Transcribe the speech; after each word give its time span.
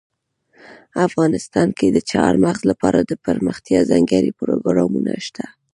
افغانستان 1.07 1.67
کې 1.77 1.87
د 1.91 1.97
چار 2.11 2.33
مغز 2.43 2.61
لپاره 2.71 2.99
دپرمختیا 3.11 3.79
ځانګړي 3.91 4.31
پروګرامونه 4.39 5.11
شته. 5.25 5.45